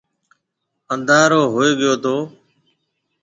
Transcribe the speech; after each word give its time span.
انڌارو 0.93 1.41
ھوئي 1.53 1.71
گيو 1.79 1.93
تو۔ 2.03 2.15